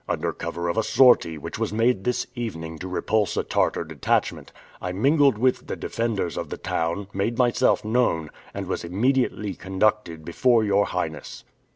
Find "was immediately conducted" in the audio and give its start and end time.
8.65-10.25